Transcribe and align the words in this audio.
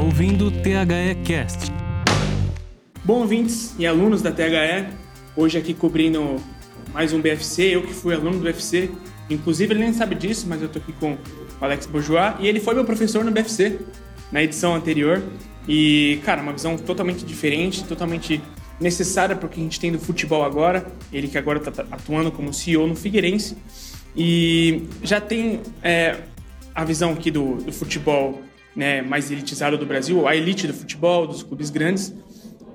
ouvindo 0.00 0.46
o 0.46 0.50
THE 0.50 1.14
Cast. 1.22 1.70
Bom, 3.04 3.20
ouvintes 3.20 3.74
e 3.78 3.86
alunos 3.86 4.22
da 4.22 4.32
THE, 4.32 4.86
hoje 5.36 5.58
aqui 5.58 5.74
cobrindo 5.74 6.36
mais 6.94 7.12
um 7.12 7.20
BFC, 7.20 7.76
eu 7.76 7.82
que 7.82 7.92
fui 7.92 8.14
aluno 8.14 8.38
do 8.38 8.42
BFC. 8.42 8.90
Inclusive, 9.28 9.74
ele 9.74 9.80
nem 9.80 9.92
sabe 9.92 10.14
disso, 10.14 10.46
mas 10.48 10.62
eu 10.62 10.68
tô 10.70 10.78
aqui 10.78 10.94
com 10.94 11.12
o 11.12 11.18
Alex 11.60 11.84
Bourgeois 11.84 12.36
e 12.40 12.46
ele 12.46 12.58
foi 12.58 12.74
meu 12.74 12.86
professor 12.86 13.22
no 13.22 13.30
BFC, 13.30 13.80
na 14.32 14.42
edição 14.42 14.74
anterior. 14.74 15.22
E, 15.68 16.20
cara, 16.24 16.40
uma 16.40 16.52
visão 16.54 16.78
totalmente 16.78 17.22
diferente, 17.22 17.84
totalmente 17.84 18.40
necessária 18.80 19.36
para 19.36 19.46
o 19.46 19.48
que 19.50 19.60
a 19.60 19.62
gente 19.62 19.78
tem 19.78 19.92
do 19.92 19.98
futebol 19.98 20.42
agora. 20.42 20.86
Ele 21.12 21.28
que 21.28 21.36
agora 21.36 21.58
está 21.58 21.82
atuando 21.90 22.32
como 22.32 22.50
CEO 22.50 22.86
no 22.86 22.96
Figueirense. 22.96 23.58
E 24.16 24.84
já 25.02 25.20
tem 25.20 25.60
é, 25.82 26.20
a 26.74 26.82
visão 26.82 27.12
aqui 27.12 27.30
do, 27.30 27.56
do 27.56 27.72
futebol 27.72 28.42
né, 28.74 29.02
mais 29.02 29.30
elitizado 29.30 29.78
do 29.78 29.86
Brasil, 29.86 30.26
a 30.26 30.34
elite 30.34 30.66
do 30.66 30.74
futebol, 30.74 31.26
dos 31.26 31.42
clubes 31.42 31.70
grandes. 31.70 32.14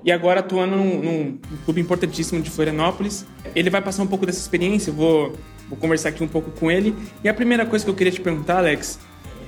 E 0.02 0.10
agora 0.10 0.40
atuando 0.40 0.76
num, 0.76 1.02
num, 1.02 1.38
clube 1.64 1.80
importantíssimo 1.80 2.40
de 2.40 2.48
Florianópolis. 2.48 3.26
Ele 3.54 3.68
vai 3.68 3.82
passar 3.82 4.02
um 4.02 4.06
pouco 4.06 4.24
dessa 4.24 4.40
experiência, 4.40 4.90
vou, 4.90 5.36
vou 5.68 5.78
conversar 5.78 6.08
aqui 6.08 6.24
um 6.24 6.28
pouco 6.28 6.50
com 6.52 6.70
ele. 6.70 6.96
E 7.22 7.28
a 7.28 7.34
primeira 7.34 7.66
coisa 7.66 7.84
que 7.84 7.90
eu 7.90 7.94
queria 7.94 8.12
te 8.12 8.20
perguntar, 8.20 8.58
Alex, 8.58 8.98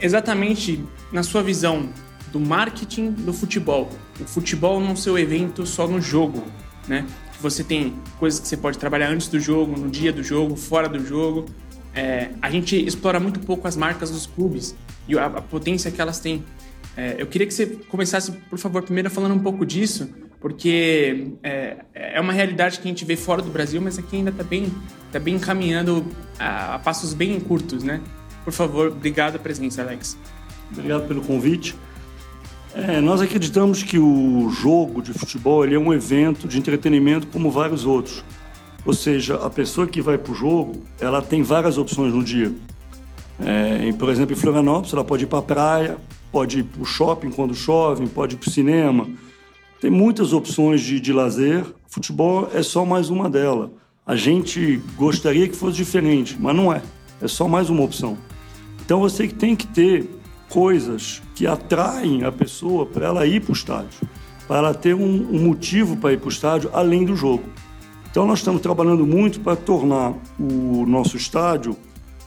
exatamente 0.00 0.84
na 1.10 1.22
sua 1.22 1.42
visão, 1.42 1.88
do 2.32 2.40
marketing 2.40 3.12
do 3.12 3.32
futebol. 3.32 3.88
O 4.20 4.24
futebol 4.24 4.80
não 4.80 4.96
ser 4.96 5.10
o 5.10 5.18
evento 5.18 5.66
só 5.66 5.86
no 5.86 6.00
jogo, 6.00 6.42
né? 6.88 7.06
Você 7.40 7.62
tem 7.62 7.94
coisas 8.18 8.40
que 8.40 8.48
você 8.48 8.56
pode 8.56 8.78
trabalhar 8.78 9.10
antes 9.10 9.28
do 9.28 9.38
jogo, 9.38 9.78
no 9.78 9.90
dia 9.90 10.12
do 10.12 10.22
jogo, 10.22 10.56
fora 10.56 10.88
do 10.88 11.04
jogo. 11.04 11.46
É, 11.94 12.30
a 12.40 12.50
gente 12.50 12.76
explora 12.76 13.20
muito 13.20 13.40
pouco 13.40 13.68
as 13.68 13.76
marcas 13.76 14.10
dos 14.10 14.26
clubes 14.26 14.74
e 15.08 15.18
a, 15.18 15.26
a 15.26 15.42
potência 15.42 15.90
que 15.90 16.00
elas 16.00 16.18
têm. 16.18 16.44
É, 16.96 17.16
eu 17.18 17.26
queria 17.26 17.46
que 17.46 17.54
você 17.54 17.66
começasse, 17.88 18.32
por 18.32 18.58
favor, 18.58 18.82
primeiro 18.82 19.10
falando 19.10 19.34
um 19.34 19.38
pouco 19.38 19.64
disso, 19.64 20.10
porque 20.40 21.28
é, 21.42 21.76
é 21.94 22.20
uma 22.20 22.32
realidade 22.32 22.78
que 22.80 22.86
a 22.86 22.90
gente 22.90 23.04
vê 23.04 23.16
fora 23.16 23.40
do 23.40 23.50
Brasil, 23.50 23.80
mas 23.80 23.98
aqui 23.98 24.16
ainda 24.16 24.30
está 24.30 24.42
bem, 24.42 24.70
tá 25.10 25.18
bem 25.18 25.38
caminhando 25.38 26.04
a, 26.38 26.74
a 26.74 26.78
passos 26.78 27.14
bem 27.14 27.38
curtos, 27.40 27.82
né? 27.82 28.00
Por 28.44 28.52
favor, 28.52 28.88
obrigado 28.88 29.32
pela 29.32 29.44
presença, 29.44 29.82
Alex. 29.82 30.18
Obrigado 30.70 31.06
pelo 31.06 31.22
convite. 31.22 31.76
É, 32.74 33.00
nós 33.00 33.20
acreditamos 33.20 33.82
que 33.82 33.98
o 33.98 34.50
jogo 34.50 35.02
de 35.02 35.12
futebol 35.12 35.64
é 35.64 35.78
um 35.78 35.92
evento 35.92 36.48
de 36.48 36.58
entretenimento 36.58 37.26
como 37.26 37.50
vários 37.50 37.84
outros. 37.84 38.24
Ou 38.84 38.92
seja, 38.92 39.36
a 39.36 39.48
pessoa 39.48 39.86
que 39.86 40.00
vai 40.00 40.18
para 40.18 40.32
o 40.32 40.34
jogo, 40.34 40.82
ela 40.98 41.22
tem 41.22 41.42
várias 41.42 41.78
opções 41.78 42.12
no 42.12 42.24
dia. 42.24 42.52
É, 43.44 43.92
por 43.92 44.08
exemplo, 44.08 44.32
em 44.34 44.36
Florianópolis, 44.36 44.92
ela 44.92 45.04
pode 45.04 45.24
ir 45.24 45.26
para 45.26 45.38
a 45.38 45.42
praia, 45.42 45.98
pode 46.30 46.60
ir 46.60 46.64
para 46.64 46.82
o 46.82 46.84
shopping 46.84 47.30
quando 47.30 47.54
chove, 47.54 48.06
pode 48.06 48.34
ir 48.34 48.38
para 48.38 48.48
o 48.48 48.50
cinema. 48.50 49.08
Tem 49.80 49.90
muitas 49.90 50.32
opções 50.32 50.80
de, 50.80 51.00
de 51.00 51.12
lazer. 51.12 51.64
Futebol 51.88 52.48
é 52.54 52.62
só 52.62 52.84
mais 52.84 53.10
uma 53.10 53.28
delas. 53.28 53.70
A 54.06 54.16
gente 54.16 54.80
gostaria 54.96 55.48
que 55.48 55.56
fosse 55.56 55.76
diferente, 55.76 56.36
mas 56.38 56.54
não 56.54 56.72
é. 56.72 56.82
É 57.20 57.28
só 57.28 57.46
mais 57.46 57.70
uma 57.70 57.82
opção. 57.82 58.16
Então 58.84 59.00
você 59.00 59.28
tem 59.28 59.54
que 59.54 59.66
ter 59.66 60.08
coisas 60.48 61.22
que 61.34 61.46
atraem 61.46 62.24
a 62.24 62.32
pessoa 62.32 62.84
para 62.84 63.06
ela 63.06 63.26
ir 63.26 63.40
para 63.40 63.52
o 63.52 63.54
estádio, 63.54 64.08
para 64.46 64.58
ela 64.58 64.74
ter 64.74 64.94
um, 64.94 65.28
um 65.30 65.42
motivo 65.42 65.96
para 65.96 66.12
ir 66.12 66.18
para 66.18 66.28
o 66.28 66.32
estádio 66.32 66.70
além 66.72 67.04
do 67.04 67.16
jogo. 67.16 67.44
Então, 68.12 68.26
nós 68.26 68.40
estamos 68.40 68.60
trabalhando 68.60 69.06
muito 69.06 69.40
para 69.40 69.56
tornar 69.56 70.12
o 70.38 70.84
nosso 70.86 71.16
estádio 71.16 71.74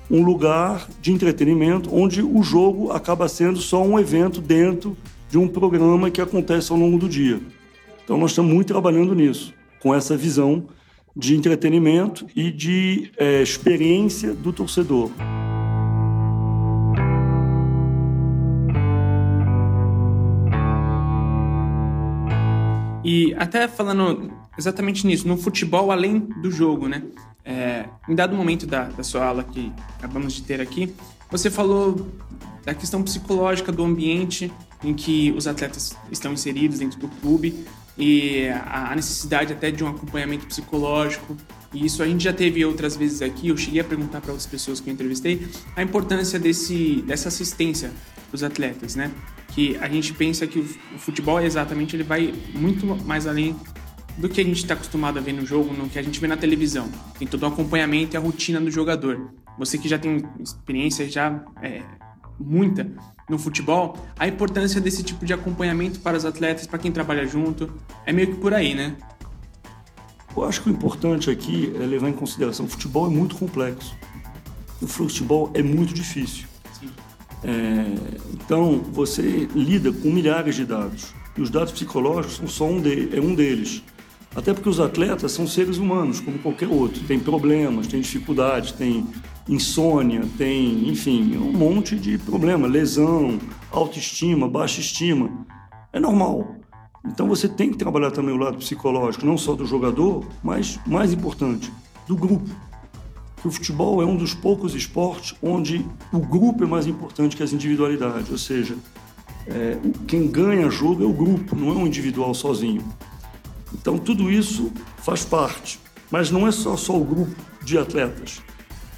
um 0.09 0.23
lugar 0.23 0.87
de 1.01 1.11
entretenimento 1.11 1.89
onde 1.93 2.21
o 2.21 2.41
jogo 2.43 2.91
acaba 2.91 3.27
sendo 3.27 3.59
só 3.59 3.83
um 3.83 3.99
evento 3.99 4.39
dentro 4.39 4.95
de 5.29 5.37
um 5.37 5.47
programa 5.47 6.11
que 6.11 6.21
acontece 6.21 6.71
ao 6.71 6.77
longo 6.77 6.97
do 6.97 7.09
dia. 7.09 7.39
Então, 8.03 8.17
nós 8.17 8.31
estamos 8.31 8.53
muito 8.53 8.67
trabalhando 8.67 9.15
nisso, 9.15 9.53
com 9.81 9.93
essa 9.93 10.15
visão 10.15 10.67
de 11.15 11.35
entretenimento 11.35 12.27
e 12.35 12.51
de 12.51 13.11
é, 13.17 13.41
experiência 13.41 14.33
do 14.33 14.53
torcedor. 14.53 15.09
E 23.03 23.35
até 23.35 23.67
falando 23.67 24.31
exatamente 24.57 25.05
nisso, 25.05 25.27
no 25.27 25.37
futebol 25.37 25.91
além 25.91 26.19
do 26.41 26.49
jogo, 26.49 26.87
né? 26.87 27.03
É, 27.45 27.85
em 28.09 28.15
dado 28.15 28.35
momento 28.35 28.65
da, 28.65 28.85
da 28.85 29.03
sua 29.03 29.25
aula 29.25 29.43
que 29.43 29.71
acabamos 29.97 30.33
de 30.33 30.41
ter 30.41 30.59
aqui, 30.59 30.93
você 31.29 31.49
falou 31.49 32.07
da 32.65 32.73
questão 32.73 33.03
psicológica 33.03 33.71
do 33.71 33.83
ambiente 33.83 34.51
em 34.83 34.93
que 34.93 35.31
os 35.37 35.47
atletas 35.47 35.95
estão 36.11 36.33
inseridos 36.33 36.79
dentro 36.79 36.99
do 36.99 37.07
clube 37.07 37.65
e 37.97 38.49
a 38.49 38.93
necessidade 38.95 39.53
até 39.53 39.71
de 39.71 39.83
um 39.83 39.87
acompanhamento 39.87 40.45
psicológico. 40.47 41.37
E 41.73 41.85
isso 41.85 42.01
a 42.03 42.07
gente 42.07 42.23
já 42.23 42.33
teve 42.33 42.65
outras 42.65 42.97
vezes 42.97 43.21
aqui. 43.21 43.49
Eu 43.49 43.57
cheguei 43.57 43.79
a 43.79 43.83
perguntar 43.83 44.21
para 44.21 44.31
outras 44.31 44.47
pessoas 44.47 44.79
que 44.79 44.89
eu 44.89 44.93
entrevistei 44.93 45.47
a 45.75 45.83
importância 45.83 46.39
desse, 46.39 47.03
dessa 47.03 47.29
assistência 47.29 47.91
para 48.29 48.35
os 48.35 48.43
atletas, 48.43 48.95
né? 48.95 49.11
que 49.55 49.77
a 49.77 49.87
gente 49.87 50.13
pensa 50.13 50.45
que 50.45 50.59
o 50.59 50.99
futebol 50.99 51.39
é 51.39 51.45
exatamente 51.45 51.95
ele 51.95 52.03
vai 52.03 52.33
muito 52.53 52.85
mais 53.05 53.25
além 53.25 53.55
do 54.17 54.29
que 54.29 54.41
a 54.41 54.43
gente 54.43 54.57
está 54.57 54.73
acostumado 54.73 55.19
a 55.19 55.21
ver 55.21 55.33
no 55.33 55.45
jogo, 55.45 55.73
no 55.73 55.89
que 55.89 55.99
a 55.99 56.01
gente 56.01 56.19
vê 56.19 56.27
na 56.27 56.37
televisão. 56.37 56.89
Tem 57.17 57.27
todo 57.27 57.43
o 57.43 57.45
acompanhamento 57.45 58.15
e 58.15 58.17
a 58.17 58.19
rotina 58.19 58.59
do 58.59 58.71
jogador. 58.71 59.31
Você 59.57 59.77
que 59.77 59.87
já 59.87 59.97
tem 59.97 60.23
experiência 60.39 61.09
já 61.09 61.43
é, 61.61 61.81
muita 62.39 62.89
no 63.29 63.39
futebol, 63.39 63.97
a 64.17 64.27
importância 64.27 64.79
desse 64.79 65.03
tipo 65.03 65.25
de 65.25 65.33
acompanhamento 65.33 65.99
para 65.99 66.15
os 66.15 66.25
atletas, 66.25 66.67
para 66.67 66.77
quem 66.77 66.91
trabalha 66.91 67.25
junto, 67.25 67.71
é 68.05 68.13
meio 68.13 68.27
que 68.27 68.35
por 68.35 68.53
aí, 68.53 68.75
né? 68.75 68.95
Eu 70.35 70.43
acho 70.43 70.61
que 70.61 70.69
o 70.69 70.71
importante 70.71 71.29
aqui 71.31 71.73
é 71.75 71.85
levar 71.85 72.09
em 72.09 72.13
consideração 72.13 72.65
o 72.65 72.69
futebol 72.69 73.07
é 73.07 73.09
muito 73.09 73.35
complexo. 73.35 73.95
O 74.81 74.87
futebol 74.87 75.49
é 75.53 75.63
muito 75.63 75.93
difícil. 75.93 76.45
É, 77.43 77.85
então, 78.33 78.79
você 78.91 79.47
lida 79.55 79.91
com 79.91 80.09
milhares 80.11 80.55
de 80.55 80.65
dados. 80.65 81.13
E 81.37 81.41
os 81.41 81.49
dados 81.49 81.71
psicológicos 81.71 82.37
são 82.37 82.47
só 82.47 82.65
um, 82.65 82.81
de, 82.81 83.15
é 83.15 83.21
um 83.21 83.33
deles. 83.33 83.83
Até 84.35 84.53
porque 84.53 84.67
os 84.67 84.79
atletas 84.79 85.31
são 85.31 85.47
seres 85.47 85.77
humanos, 85.77 86.19
como 86.19 86.37
qualquer 86.39 86.67
outro. 86.67 87.03
Tem 87.05 87.19
problemas, 87.19 87.87
tem 87.87 88.01
dificuldades, 88.01 88.73
tem 88.73 89.05
insônia, 89.47 90.23
tem, 90.37 90.89
enfim, 90.89 91.37
um 91.37 91.53
monte 91.53 91.95
de 91.95 92.17
problema. 92.17 92.67
Lesão, 92.67 93.39
autoestima, 93.71 94.47
baixa 94.47 94.81
estima. 94.81 95.29
É 95.93 95.99
normal. 95.99 96.55
Então 97.05 97.27
você 97.27 97.47
tem 97.47 97.71
que 97.71 97.77
trabalhar 97.77 98.11
também 98.11 98.33
o 98.33 98.37
lado 98.37 98.57
psicológico, 98.57 99.25
não 99.25 99.37
só 99.37 99.53
do 99.53 99.65
jogador, 99.65 100.25
mas, 100.43 100.79
mais 100.85 101.13
importante, 101.13 101.71
do 102.07 102.15
grupo 102.15 102.49
o 103.47 103.51
futebol 103.51 104.01
é 104.01 104.05
um 104.05 104.15
dos 104.15 104.33
poucos 104.33 104.73
esportes 104.73 105.35
onde 105.41 105.85
o 106.11 106.19
grupo 106.19 106.63
é 106.63 106.67
mais 106.67 106.87
importante 106.87 107.35
que 107.35 107.43
as 107.43 107.53
individualidades, 107.53 108.31
ou 108.31 108.37
seja, 108.37 108.75
é, 109.47 109.77
quem 110.07 110.27
ganha 110.27 110.69
jogo 110.69 111.03
é 111.03 111.05
o 111.05 111.13
grupo, 111.13 111.55
não 111.55 111.69
é 111.69 111.73
um 111.73 111.85
individual 111.85 112.33
sozinho. 112.33 112.83
Então 113.75 113.97
tudo 113.97 114.31
isso 114.31 114.71
faz 114.97 115.25
parte, 115.25 115.79
mas 116.09 116.31
não 116.31 116.47
é 116.47 116.51
só, 116.51 116.77
só 116.77 116.97
o 116.97 117.03
grupo 117.03 117.35
de 117.63 117.77
atletas, 117.77 118.41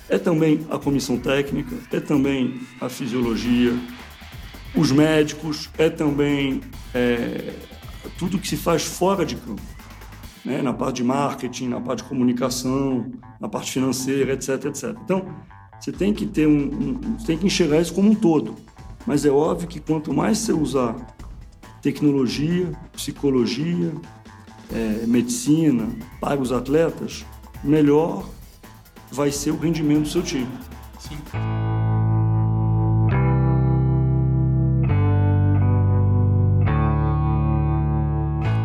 é 0.07 0.17
também 0.17 0.65
a 0.69 0.77
comissão 0.77 1.17
técnica, 1.17 1.75
é 1.91 1.99
também 1.99 2.61
a 2.79 2.88
fisiologia, 2.88 3.73
os 4.75 4.91
médicos, 4.91 5.69
é 5.77 5.89
também 5.89 6.61
é, 6.93 7.53
tudo 8.18 8.38
que 8.38 8.47
se 8.47 8.56
faz 8.56 8.85
fora 8.85 9.25
de 9.25 9.35
campo 9.35 9.62
né, 10.45 10.62
na 10.62 10.74
parte 10.74 10.97
de 10.97 11.03
marketing, 11.03 11.68
na 11.68 11.81
parte 11.81 12.03
de 12.03 12.09
comunicação, 12.09 13.12
na 13.39 13.50
parte 13.50 13.71
financeira, 13.71 14.31
etc, 14.31 14.65
etc. 14.65 14.95
Então, 15.03 15.27
você 15.77 15.91
tem 15.91 16.13
que 16.13 16.25
ter 16.25 16.47
um, 16.47 16.53
um 16.53 17.18
tem 17.25 17.38
que 17.38 17.45
enxergar 17.45 17.81
isso 17.81 17.94
como 17.94 18.12
um 18.12 18.15
todo. 18.15 18.56
Mas 19.06 19.25
é 19.25 19.30
óbvio 19.30 19.68
que 19.68 19.80
quanto 19.80 20.13
mais 20.13 20.38
você 20.38 20.53
usar 20.53 20.95
tecnologia, 21.81 22.71
psicologia, 22.94 23.94
é, 24.74 25.06
medicina 25.06 25.88
para 26.19 26.40
os 26.42 26.52
atletas, 26.52 27.25
melhor 27.64 28.28
vai 29.12 29.31
ser 29.31 29.52
o 29.52 29.58
rendimento 29.58 30.04
do 30.04 30.10
seu 30.10 30.22
time. 30.22 30.48
Sim. 31.00 31.18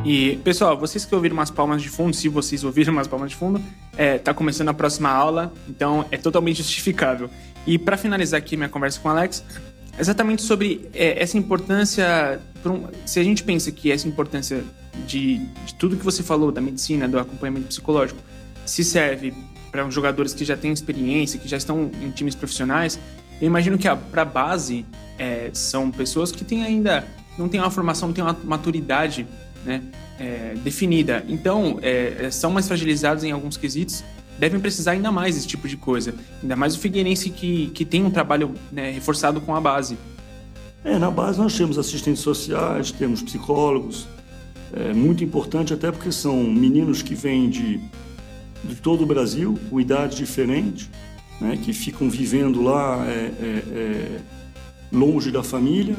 E, 0.04 0.36
pessoal, 0.38 0.76
vocês 0.76 1.04
que 1.04 1.14
ouviram 1.14 1.34
umas 1.34 1.50
palmas 1.50 1.80
de 1.80 1.88
fundo, 1.88 2.14
se 2.14 2.28
vocês 2.28 2.64
ouviram 2.64 2.92
umas 2.92 3.06
palmas 3.06 3.30
de 3.30 3.36
fundo, 3.36 3.62
é, 3.96 4.18
tá 4.18 4.34
começando 4.34 4.68
a 4.68 4.74
próxima 4.74 5.08
aula, 5.08 5.52
então 5.68 6.04
é 6.10 6.16
totalmente 6.16 6.56
justificável. 6.56 7.30
E 7.66 7.78
para 7.78 7.96
finalizar 7.96 8.38
aqui 8.38 8.56
minha 8.56 8.68
conversa 8.68 8.98
com 8.98 9.08
o 9.08 9.12
Alex, 9.12 9.44
exatamente 9.98 10.42
sobre 10.42 10.88
é, 10.92 11.22
essa 11.22 11.38
importância. 11.38 12.40
Um, 12.66 12.88
se 13.06 13.20
a 13.20 13.24
gente 13.24 13.44
pensa 13.44 13.70
que 13.70 13.92
essa 13.92 14.08
importância 14.08 14.64
de, 15.12 15.38
de 15.66 15.74
tudo 15.74 15.96
que 15.96 16.04
você 16.04 16.22
falou, 16.22 16.50
da 16.50 16.60
medicina, 16.60 17.06
do 17.06 17.18
acompanhamento 17.18 17.66
psicológico, 17.66 18.20
se 18.64 18.82
serve 18.82 19.34
para 19.70 19.88
jogadores 19.90 20.32
que 20.32 20.44
já 20.44 20.56
têm 20.56 20.72
experiência, 20.72 21.38
que 21.38 21.48
já 21.48 21.56
estão 21.56 21.90
em 22.02 22.10
times 22.10 22.34
profissionais, 22.34 22.98
eu 23.40 23.46
imagino 23.46 23.76
que 23.76 23.88
para 24.10 24.22
a 24.22 24.24
base 24.24 24.86
é, 25.18 25.50
são 25.52 25.90
pessoas 25.90 26.32
que 26.32 26.44
têm 26.44 26.64
ainda 26.64 27.06
não 27.36 27.48
têm 27.48 27.60
uma 27.60 27.70
formação, 27.70 28.08
não 28.08 28.14
têm 28.14 28.22
uma 28.22 28.36
maturidade 28.44 29.26
né, 29.64 29.82
é, 30.20 30.54
definida. 30.62 31.24
Então, 31.26 31.78
é, 31.80 32.30
são 32.30 32.50
mais 32.50 32.68
fragilizados 32.68 33.24
em 33.24 33.30
alguns 33.30 33.56
quesitos, 33.56 34.04
devem 34.38 34.60
precisar 34.60 34.92
ainda 34.92 35.10
mais 35.10 35.34
desse 35.34 35.46
tipo 35.46 35.66
de 35.66 35.76
coisa. 35.76 36.14
Ainda 36.42 36.56
mais 36.56 36.74
o 36.74 36.78
Figueirense 36.78 37.30
que, 37.30 37.68
que 37.68 37.86
tem 37.86 38.04
um 38.04 38.10
trabalho 38.10 38.54
né, 38.70 38.90
reforçado 38.90 39.40
com 39.40 39.54
a 39.54 39.60
base. 39.60 39.96
É, 40.84 40.98
na 40.98 41.10
base 41.10 41.38
nós 41.38 41.56
temos 41.56 41.78
assistentes 41.78 42.22
sociais, 42.22 42.90
temos 42.90 43.22
psicólogos. 43.22 44.06
É 44.74 44.92
muito 44.92 45.22
importante 45.22 45.74
até 45.74 45.92
porque 45.92 46.10
são 46.10 46.42
meninos 46.44 47.02
que 47.02 47.14
vêm 47.14 47.50
de, 47.50 47.78
de 48.64 48.74
todo 48.76 49.02
o 49.02 49.06
Brasil, 49.06 49.58
com 49.68 49.80
idades 49.80 50.16
diferentes, 50.16 50.88
né, 51.40 51.58
que 51.62 51.72
ficam 51.72 52.08
vivendo 52.08 52.62
lá 52.62 53.04
é, 53.06 53.10
é, 53.10 53.62
é 53.74 54.20
longe 54.90 55.30
da 55.30 55.42
família. 55.42 55.96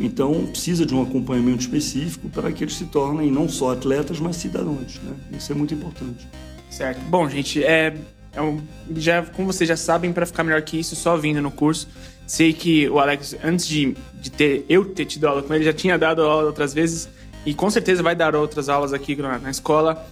Então 0.00 0.46
precisa 0.46 0.84
de 0.84 0.94
um 0.94 1.02
acompanhamento 1.02 1.60
específico 1.60 2.28
para 2.28 2.50
que 2.50 2.64
eles 2.64 2.74
se 2.74 2.86
tornem 2.86 3.30
não 3.30 3.48
só 3.48 3.72
atletas, 3.72 4.18
mas 4.18 4.36
cidadãos. 4.36 5.00
Né? 5.02 5.14
Isso 5.36 5.52
é 5.52 5.54
muito 5.54 5.72
importante. 5.72 6.26
Certo. 6.70 7.00
Bom, 7.08 7.28
gente, 7.28 7.62
é, 7.62 7.94
é 8.34 8.54
já, 8.96 9.22
como 9.22 9.52
vocês 9.52 9.68
já 9.68 9.76
sabem, 9.76 10.12
para 10.12 10.26
ficar 10.26 10.42
melhor 10.42 10.62
que 10.62 10.78
isso, 10.78 10.96
só 10.96 11.16
vindo 11.16 11.40
no 11.40 11.50
curso. 11.50 11.88
Sei 12.26 12.52
que 12.52 12.88
o 12.88 12.98
Alex, 12.98 13.36
antes 13.44 13.66
de, 13.66 13.94
de 14.20 14.30
ter 14.30 14.64
eu 14.68 14.86
ter 14.86 15.04
tido 15.04 15.26
aula 15.26 15.42
com 15.42 15.52
ele, 15.54 15.64
já 15.64 15.72
tinha 15.72 15.98
dado 15.98 16.22
aula 16.22 16.46
outras 16.46 16.72
vezes 16.72 17.08
e 17.44 17.54
com 17.54 17.70
certeza 17.70 18.02
vai 18.02 18.14
dar 18.14 18.34
outras 18.34 18.68
aulas 18.68 18.92
aqui 18.92 19.16
na, 19.16 19.38
na 19.38 19.50
escola. 19.50 20.06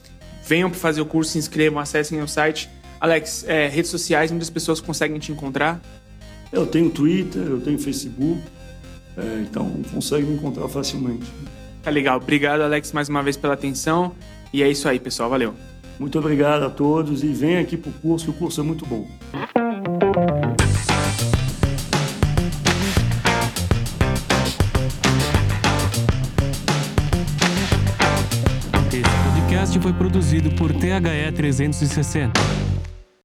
Venham 0.47 0.71
para 0.71 0.79
fazer 0.79 1.00
o 1.00 1.06
curso, 1.06 1.32
se 1.32 1.38
inscrevam, 1.38 1.79
acessem 1.79 2.21
o 2.21 2.29
site. 2.29 2.69
Alex, 3.00 3.44
é, 3.47 3.69
redes 3.69 3.91
sociais, 3.91 4.31
onde 4.31 4.43
as 4.43 4.50
pessoas 4.50 4.81
conseguem 4.81 5.19
te 5.19 5.32
encontrar? 5.32 5.81
Eu 6.53 6.67
tenho 6.67 6.91
Twitter, 6.91 7.43
eu 7.43 7.61
tenho 7.61 7.79
Facebook, 7.79 8.43
é, 9.17 9.43
então 9.43 9.71
consegue 9.93 10.27
me 10.27 10.35
encontrar 10.35 10.69
facilmente. 10.69 11.27
Tá 11.82 11.91
legal. 11.91 12.19
Obrigado, 12.19 12.61
Alex, 12.62 12.93
mais 12.93 13.09
uma 13.09 13.23
vez 13.23 13.37
pela 13.37 13.55
atenção. 13.55 14.15
E 14.53 14.62
é 14.62 14.69
isso 14.69 14.88
aí, 14.88 14.99
pessoal. 14.99 15.31
Valeu. 15.31 15.55
Muito 15.99 16.19
obrigado 16.19 16.62
a 16.62 16.71
todos 16.71 17.23
e 17.23 17.29
vem 17.29 17.59
aqui 17.59 17.77
para 17.77 17.91
o 17.91 17.93
curso, 17.93 18.25
que 18.25 18.31
o 18.31 18.35
curso 18.35 18.61
é 18.61 18.65
muito 18.65 18.87
bom. 18.87 19.06
360. 31.32 32.69